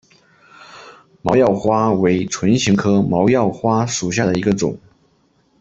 [1.21, 4.75] 毛药花为唇形科毛药花属下的一个种。